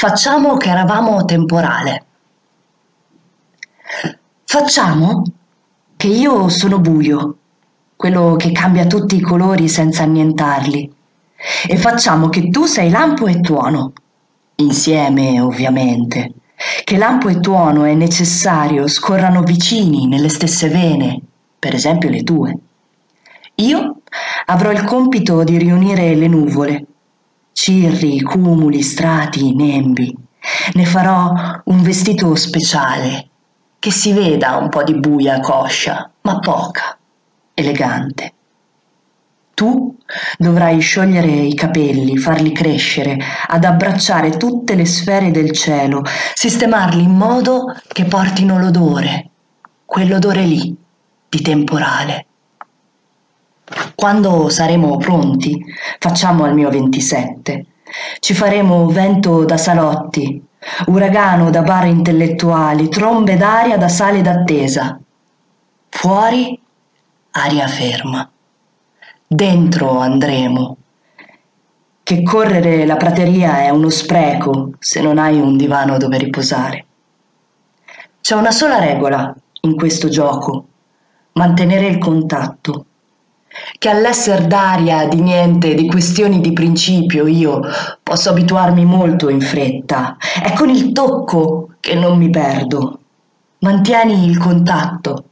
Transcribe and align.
Facciamo 0.00 0.56
che 0.56 0.70
eravamo 0.70 1.26
temporale. 1.26 2.04
Facciamo 4.46 5.22
che 5.94 6.06
io 6.06 6.48
sono 6.48 6.78
buio, 6.78 7.36
quello 7.96 8.34
che 8.38 8.50
cambia 8.50 8.86
tutti 8.86 9.16
i 9.16 9.20
colori 9.20 9.68
senza 9.68 10.04
annientarli. 10.04 10.90
E 11.68 11.76
facciamo 11.76 12.30
che 12.30 12.48
tu 12.48 12.64
sei 12.64 12.88
lampo 12.88 13.26
e 13.26 13.40
tuono. 13.40 13.92
Insieme, 14.54 15.38
ovviamente. 15.38 16.32
Che 16.82 16.96
lampo 16.96 17.28
e 17.28 17.38
tuono 17.40 17.84
è 17.84 17.92
necessario 17.92 18.88
scorrano 18.88 19.42
vicini 19.42 20.06
nelle 20.06 20.30
stesse 20.30 20.70
vene, 20.70 21.20
per 21.58 21.74
esempio 21.74 22.08
le 22.08 22.22
tue. 22.22 22.56
Io 23.56 23.96
avrò 24.46 24.70
il 24.70 24.82
compito 24.84 25.44
di 25.44 25.58
riunire 25.58 26.14
le 26.14 26.26
nuvole, 26.26 26.86
cirri, 27.52 28.20
cumuli, 28.22 28.82
strati, 28.82 29.54
nembi. 29.54 30.16
Ne 30.74 30.84
farò 30.84 31.32
un 31.64 31.82
vestito 31.82 32.34
speciale, 32.34 33.28
che 33.78 33.90
si 33.90 34.12
veda 34.12 34.56
un 34.56 34.68
po' 34.68 34.82
di 34.82 34.94
buia 34.98 35.40
coscia, 35.40 36.10
ma 36.22 36.38
poca, 36.38 36.98
elegante. 37.54 38.32
Tu 39.54 39.96
dovrai 40.38 40.80
sciogliere 40.80 41.28
i 41.28 41.54
capelli, 41.54 42.16
farli 42.16 42.52
crescere, 42.52 43.18
ad 43.46 43.64
abbracciare 43.64 44.36
tutte 44.36 44.74
le 44.74 44.86
sfere 44.86 45.30
del 45.30 45.52
cielo, 45.52 46.02
sistemarli 46.34 47.02
in 47.02 47.14
modo 47.14 47.74
che 47.88 48.04
portino 48.04 48.58
l'odore, 48.58 49.28
quell'odore 49.84 50.44
lì, 50.44 50.74
di 51.28 51.40
temporale. 51.42 52.26
Quando 53.94 54.48
saremo 54.48 54.96
pronti, 54.96 55.64
facciamo 55.98 56.44
al 56.44 56.54
mio 56.54 56.70
27, 56.70 57.66
ci 58.18 58.34
faremo 58.34 58.88
vento 58.88 59.44
da 59.44 59.56
salotti, 59.56 60.42
uragano 60.86 61.50
da 61.50 61.62
bar 61.62 61.86
intellettuali, 61.86 62.88
trombe 62.88 63.36
d'aria 63.36 63.76
da 63.76 63.88
sale 63.88 64.22
d'attesa. 64.22 64.98
Fuori, 65.88 66.60
aria 67.32 67.68
ferma. 67.68 68.28
Dentro 69.26 69.98
andremo. 69.98 70.76
Che 72.02 72.22
correre 72.24 72.84
la 72.86 72.96
prateria 72.96 73.60
è 73.60 73.68
uno 73.68 73.88
spreco 73.88 74.72
se 74.80 75.00
non 75.00 75.18
hai 75.18 75.38
un 75.38 75.56
divano 75.56 75.96
dove 75.96 76.18
riposare. 76.18 76.86
C'è 78.20 78.34
una 78.34 78.50
sola 78.50 78.80
regola 78.80 79.32
in 79.62 79.76
questo 79.76 80.08
gioco, 80.08 80.64
mantenere 81.32 81.86
il 81.86 81.98
contatto 81.98 82.86
che 83.78 83.88
all'esser 83.88 84.46
d'aria, 84.46 85.06
di 85.06 85.20
niente, 85.20 85.74
di 85.74 85.86
questioni 85.86 86.40
di 86.40 86.52
principio 86.52 87.26
io 87.26 87.60
posso 88.02 88.30
abituarmi 88.30 88.84
molto 88.84 89.28
in 89.28 89.40
fretta. 89.40 90.16
È 90.42 90.52
con 90.52 90.68
il 90.68 90.92
tocco 90.92 91.76
che 91.80 91.94
non 91.94 92.18
mi 92.18 92.30
perdo. 92.30 92.98
Mantieni 93.60 94.26
il 94.26 94.38
contatto 94.38 95.24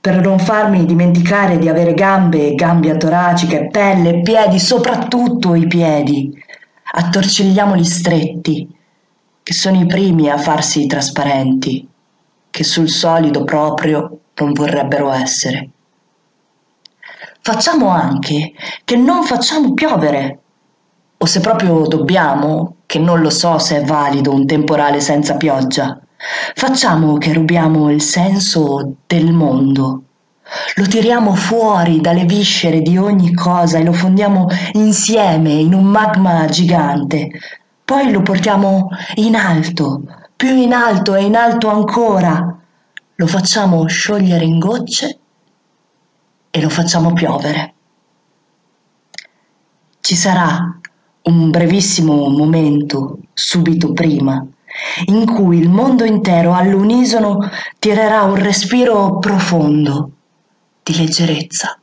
per 0.00 0.20
non 0.20 0.38
farmi 0.38 0.86
dimenticare 0.86 1.58
di 1.58 1.68
avere 1.68 1.92
gambe, 1.92 2.54
gambe 2.54 2.96
toraciche, 2.96 3.68
pelle, 3.70 4.22
piedi, 4.22 4.58
soprattutto 4.58 5.54
i 5.54 5.66
piedi. 5.66 6.32
Attorcigliamoli 6.96 7.84
stretti, 7.84 8.68
che 9.42 9.52
sono 9.52 9.80
i 9.80 9.86
primi 9.86 10.30
a 10.30 10.38
farsi 10.38 10.86
trasparenti, 10.86 11.86
che 12.50 12.64
sul 12.64 12.88
solido 12.88 13.44
proprio 13.44 14.20
non 14.36 14.52
vorrebbero 14.52 15.12
essere 15.12 15.73
facciamo 17.44 17.88
anche 17.88 18.54
che 18.84 18.96
non 18.96 19.22
facciamo 19.22 19.74
piovere. 19.74 20.38
O 21.18 21.26
se 21.26 21.40
proprio 21.40 21.86
dobbiamo, 21.86 22.76
che 22.86 22.98
non 22.98 23.20
lo 23.20 23.28
so 23.28 23.58
se 23.58 23.82
è 23.82 23.84
valido 23.84 24.32
un 24.32 24.46
temporale 24.46 25.00
senza 25.00 25.36
pioggia, 25.36 26.00
facciamo 26.54 27.18
che 27.18 27.34
rubiamo 27.34 27.90
il 27.90 28.00
senso 28.00 28.94
del 29.06 29.30
mondo. 29.32 30.02
Lo 30.76 30.86
tiriamo 30.86 31.34
fuori 31.34 32.00
dalle 32.00 32.24
viscere 32.24 32.80
di 32.80 32.96
ogni 32.96 33.34
cosa 33.34 33.76
e 33.76 33.84
lo 33.84 33.92
fondiamo 33.92 34.46
insieme 34.72 35.50
in 35.50 35.74
un 35.74 35.84
magma 35.84 36.46
gigante. 36.46 37.28
Poi 37.84 38.10
lo 38.10 38.22
portiamo 38.22 38.88
in 39.16 39.36
alto, 39.36 40.02
più 40.34 40.56
in 40.56 40.72
alto 40.72 41.14
e 41.14 41.24
in 41.24 41.36
alto 41.36 41.68
ancora. 41.68 42.58
Lo 43.16 43.26
facciamo 43.26 43.86
sciogliere 43.86 44.44
in 44.44 44.58
gocce 44.58 45.18
e 46.56 46.60
lo 46.60 46.68
facciamo 46.68 47.12
piovere. 47.12 47.74
Ci 50.00 50.14
sarà 50.14 50.78
un 51.22 51.50
brevissimo 51.50 52.28
momento, 52.28 53.18
subito 53.32 53.92
prima, 53.92 54.46
in 55.06 55.26
cui 55.26 55.58
il 55.58 55.68
mondo 55.68 56.04
intero 56.04 56.54
all'unisono 56.54 57.50
tirerà 57.80 58.22
un 58.22 58.36
respiro 58.36 59.18
profondo 59.18 60.10
di 60.84 60.96
leggerezza. 60.96 61.76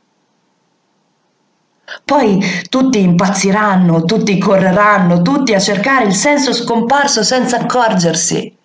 Poi 2.02 2.42
tutti 2.70 2.98
impazziranno, 2.98 4.04
tutti 4.04 4.38
correranno, 4.38 5.20
tutti 5.20 5.52
a 5.52 5.60
cercare 5.60 6.06
il 6.06 6.14
senso 6.14 6.54
scomparso 6.54 7.22
senza 7.22 7.58
accorgersi 7.58 8.56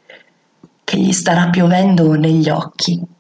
che 0.86 0.98
gli 0.98 1.12
starà 1.12 1.50
piovendo 1.50 2.14
negli 2.14 2.50
occhi 2.50 3.16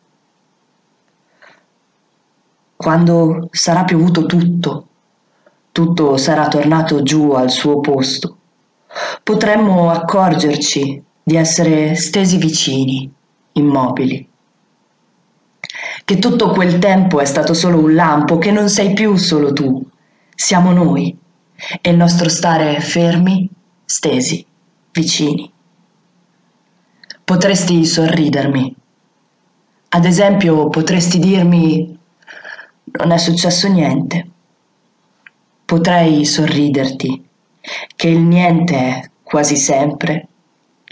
quando 2.77 3.49
sarà 3.51 3.83
piovuto 3.83 4.25
tutto, 4.27 4.88
tutto 5.71 6.15
sarà 6.17 6.47
tornato 6.47 7.01
giù 7.01 7.31
al 7.31 7.49
suo 7.49 7.79
posto, 7.79 8.38
potremmo 9.23 9.89
accorgerci 9.89 11.03
di 11.23 11.35
essere 11.35 11.95
stesi 11.95 12.38
vicini, 12.38 13.11
immobili. 13.53 14.29
Che 16.05 16.19
tutto 16.19 16.51
quel 16.51 16.77
tempo 16.77 17.19
è 17.19 17.25
stato 17.25 17.53
solo 17.53 17.79
un 17.79 17.95
lampo, 17.95 18.38
che 18.38 18.51
non 18.51 18.69
sei 18.69 18.94
più 18.94 19.15
solo 19.15 19.51
tu, 19.51 19.83
siamo 20.33 20.71
noi 20.71 21.17
e 21.81 21.89
il 21.89 21.97
nostro 21.97 22.29
stare 22.29 22.79
fermi, 22.79 23.49
stesi, 23.83 24.45
vicini. 24.91 25.51
Potresti 27.23 27.83
sorridermi. 27.83 28.75
Ad 29.89 30.05
esempio, 30.05 30.69
potresti 30.69 31.19
dirmi 31.19 31.96
non 32.97 33.11
è 33.11 33.17
successo 33.17 33.67
niente. 33.67 34.27
Potrei 35.65 36.25
sorriderti, 36.25 37.25
che 37.95 38.07
il 38.07 38.19
niente 38.19 38.75
è 38.75 39.09
quasi 39.23 39.55
sempre 39.57 40.27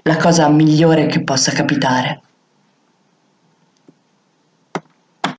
la 0.03 0.17
cosa 0.17 0.49
migliore 0.49 1.07
che 1.07 1.23
possa 1.23 1.51
capitare. 1.51 2.21